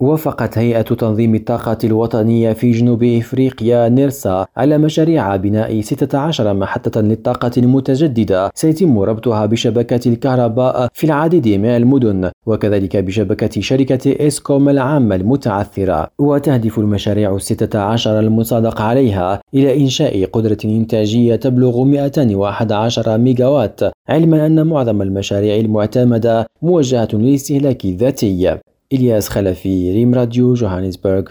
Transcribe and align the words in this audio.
وافقت 0.00 0.58
هيئة 0.58 0.82
تنظيم 0.82 1.34
الطاقة 1.34 1.78
الوطنية 1.84 2.52
في 2.52 2.70
جنوب 2.70 3.02
إفريقيا 3.02 3.88
نيرسا 3.88 4.46
على 4.56 4.78
مشاريع 4.78 5.36
بناء 5.36 5.80
16 5.80 6.54
محطة 6.54 7.00
للطاقة 7.00 7.50
المتجددة. 7.56 8.50
سيتم 8.54 8.98
ربطها 8.98 9.46
بشبكة 9.46 10.00
الكهرباء 10.08 10.88
في 10.92 11.04
العديد 11.04 11.48
من 11.48 11.64
المدن 11.68 12.30
وكذلك 12.46 12.96
بشبكة 12.96 13.60
شركة 13.60 14.26
إسكوم 14.26 14.68
العامة 14.68 15.14
المتعثرة. 15.14 16.08
وتهدف 16.18 16.78
المشاريع 16.78 17.36
الستة 17.36 17.78
عشر 17.78 18.18
المصادق 18.20 18.80
عليها 18.80 19.40
إلى 19.54 19.80
إنشاء 19.82 20.24
قدرة 20.24 20.58
إنتاجية 20.64 21.36
تبلغ 21.36 21.84
211 21.84 23.18
ميجاوات 23.18 23.80
علما 24.08 24.46
أن 24.46 24.66
معظم 24.66 25.02
المشاريع 25.02 25.56
المعتمدة 25.56 26.46
موجهة 26.62 27.08
للاستهلاك 27.12 27.84
الذاتي. 27.84 28.58
إلياس 28.92 29.28
خلفي 29.28 29.92
ريم 29.92 30.14
راديو 30.14 30.54
جوهانسبرغ. 30.54 31.30